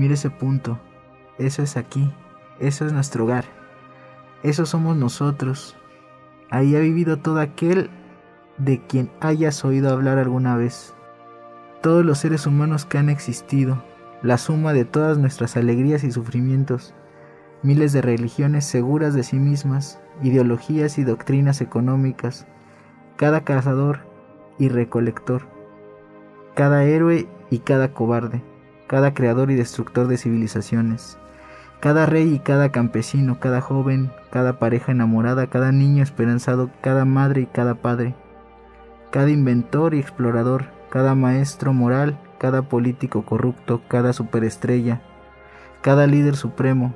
Mire 0.00 0.14
ese 0.14 0.30
punto. 0.30 0.80
Eso 1.36 1.62
es 1.62 1.76
aquí. 1.76 2.10
Eso 2.58 2.86
es 2.86 2.92
nuestro 2.94 3.24
hogar. 3.24 3.44
Eso 4.42 4.64
somos 4.64 4.96
nosotros. 4.96 5.76
Ahí 6.48 6.74
ha 6.74 6.78
vivido 6.78 7.18
todo 7.18 7.38
aquel 7.38 7.90
de 8.56 8.80
quien 8.80 9.10
hayas 9.20 9.62
oído 9.62 9.92
hablar 9.92 10.16
alguna 10.16 10.56
vez. 10.56 10.94
Todos 11.82 12.02
los 12.02 12.16
seres 12.16 12.46
humanos 12.46 12.86
que 12.86 12.96
han 12.96 13.10
existido, 13.10 13.84
la 14.22 14.38
suma 14.38 14.72
de 14.72 14.86
todas 14.86 15.18
nuestras 15.18 15.58
alegrías 15.58 16.02
y 16.02 16.10
sufrimientos, 16.12 16.94
miles 17.62 17.92
de 17.92 18.00
religiones 18.00 18.64
seguras 18.64 19.12
de 19.12 19.22
sí 19.22 19.36
mismas, 19.36 20.00
ideologías 20.22 20.96
y 20.96 21.04
doctrinas 21.04 21.60
económicas, 21.60 22.46
cada 23.16 23.44
cazador 23.44 23.98
y 24.58 24.70
recolector, 24.70 25.42
cada 26.54 26.84
héroe 26.84 27.28
y 27.50 27.58
cada 27.58 27.92
cobarde, 27.92 28.42
cada 28.90 29.14
creador 29.14 29.52
y 29.52 29.54
destructor 29.54 30.08
de 30.08 30.16
civilizaciones, 30.16 31.16
cada 31.78 32.06
rey 32.06 32.34
y 32.34 32.38
cada 32.40 32.72
campesino, 32.72 33.38
cada 33.38 33.60
joven, 33.60 34.10
cada 34.32 34.58
pareja 34.58 34.90
enamorada, 34.90 35.46
cada 35.46 35.70
niño 35.70 36.02
esperanzado, 36.02 36.70
cada 36.80 37.04
madre 37.04 37.42
y 37.42 37.46
cada 37.46 37.76
padre, 37.76 38.16
cada 39.12 39.30
inventor 39.30 39.94
y 39.94 40.00
explorador, 40.00 40.64
cada 40.90 41.14
maestro 41.14 41.72
moral, 41.72 42.18
cada 42.38 42.62
político 42.62 43.24
corrupto, 43.24 43.80
cada 43.86 44.12
superestrella, 44.12 45.02
cada 45.82 46.08
líder 46.08 46.34
supremo, 46.34 46.92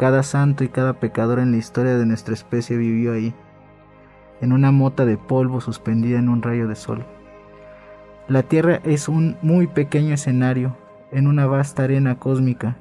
cada 0.00 0.24
santo 0.24 0.64
y 0.64 0.68
cada 0.68 0.94
pecador 0.94 1.38
en 1.38 1.52
la 1.52 1.58
historia 1.58 1.96
de 1.96 2.06
nuestra 2.06 2.34
especie 2.34 2.76
vivió 2.76 3.12
ahí, 3.12 3.36
en 4.40 4.52
una 4.52 4.72
mota 4.72 5.04
de 5.04 5.16
polvo 5.16 5.60
suspendida 5.60 6.18
en 6.18 6.28
un 6.28 6.42
rayo 6.42 6.66
de 6.66 6.74
sol. 6.74 7.06
La 8.26 8.42
Tierra 8.42 8.80
es 8.82 9.08
un 9.08 9.36
muy 9.42 9.68
pequeño 9.68 10.14
escenario, 10.14 10.74
en 11.12 11.26
una 11.26 11.46
vasta 11.46 11.84
arena 11.84 12.18
cósmica. 12.18 12.76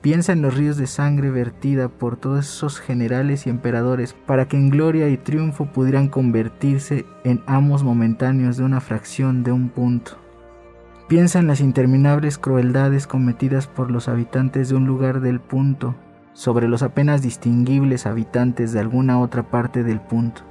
Piensa 0.00 0.32
en 0.32 0.42
los 0.42 0.56
ríos 0.56 0.76
de 0.76 0.88
sangre 0.88 1.30
vertida 1.30 1.88
por 1.88 2.16
todos 2.16 2.46
esos 2.46 2.80
generales 2.80 3.46
y 3.46 3.50
emperadores 3.50 4.14
para 4.26 4.48
que 4.48 4.56
en 4.56 4.68
gloria 4.68 5.08
y 5.08 5.16
triunfo 5.16 5.66
pudieran 5.66 6.08
convertirse 6.08 7.06
en 7.22 7.40
amos 7.46 7.84
momentáneos 7.84 8.56
de 8.56 8.64
una 8.64 8.80
fracción 8.80 9.44
de 9.44 9.52
un 9.52 9.68
punto. 9.68 10.18
Piensa 11.08 11.38
en 11.38 11.46
las 11.46 11.60
interminables 11.60 12.38
crueldades 12.38 13.06
cometidas 13.06 13.66
por 13.66 13.90
los 13.90 14.08
habitantes 14.08 14.70
de 14.70 14.74
un 14.74 14.86
lugar 14.86 15.20
del 15.20 15.40
punto 15.40 15.94
sobre 16.32 16.66
los 16.66 16.82
apenas 16.82 17.22
distinguibles 17.22 18.06
habitantes 18.06 18.72
de 18.72 18.80
alguna 18.80 19.20
otra 19.20 19.44
parte 19.50 19.84
del 19.84 20.00
punto. 20.00 20.42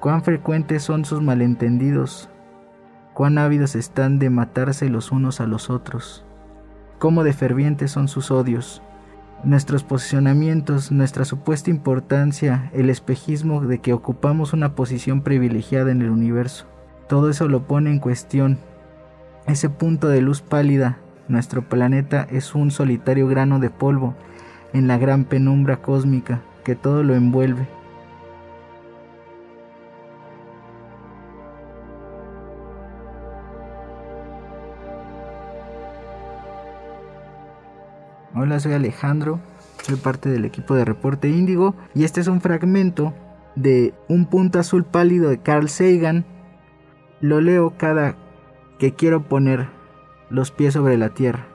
Cuán 0.00 0.22
frecuentes 0.22 0.82
son 0.82 1.04
sus 1.04 1.20
malentendidos, 1.20 2.30
cuán 3.18 3.36
ávidos 3.36 3.74
están 3.74 4.20
de 4.20 4.30
matarse 4.30 4.88
los 4.88 5.10
unos 5.10 5.40
a 5.40 5.48
los 5.48 5.70
otros, 5.70 6.22
cómo 7.00 7.24
de 7.24 7.32
fervientes 7.32 7.90
son 7.90 8.06
sus 8.06 8.30
odios, 8.30 8.80
nuestros 9.42 9.82
posicionamientos, 9.82 10.92
nuestra 10.92 11.24
supuesta 11.24 11.68
importancia, 11.68 12.70
el 12.72 12.90
espejismo 12.90 13.60
de 13.62 13.80
que 13.80 13.92
ocupamos 13.92 14.52
una 14.52 14.76
posición 14.76 15.22
privilegiada 15.22 15.90
en 15.90 16.00
el 16.00 16.10
universo. 16.10 16.66
Todo 17.08 17.28
eso 17.28 17.48
lo 17.48 17.66
pone 17.66 17.90
en 17.90 17.98
cuestión. 17.98 18.56
Ese 19.48 19.68
punto 19.68 20.06
de 20.06 20.20
luz 20.20 20.40
pálida, 20.40 20.98
nuestro 21.26 21.62
planeta 21.62 22.24
es 22.30 22.54
un 22.54 22.70
solitario 22.70 23.26
grano 23.26 23.58
de 23.58 23.70
polvo 23.70 24.14
en 24.72 24.86
la 24.86 24.96
gran 24.96 25.24
penumbra 25.24 25.78
cósmica 25.78 26.40
que 26.62 26.76
todo 26.76 27.02
lo 27.02 27.16
envuelve. 27.16 27.66
Hola, 38.34 38.60
soy 38.60 38.74
Alejandro, 38.74 39.40
soy 39.82 39.96
parte 39.96 40.28
del 40.28 40.44
equipo 40.44 40.74
de 40.74 40.84
Reporte 40.84 41.30
Índigo 41.30 41.74
y 41.94 42.04
este 42.04 42.20
es 42.20 42.28
un 42.28 42.42
fragmento 42.42 43.14
de 43.56 43.94
Un 44.06 44.26
punto 44.26 44.58
azul 44.58 44.84
pálido 44.84 45.30
de 45.30 45.38
Carl 45.38 45.70
Sagan. 45.70 46.26
Lo 47.22 47.40
leo 47.40 47.72
cada 47.78 48.16
que 48.78 48.92
quiero 48.92 49.22
poner 49.22 49.68
los 50.28 50.50
pies 50.50 50.74
sobre 50.74 50.98
la 50.98 51.08
tierra. 51.08 51.46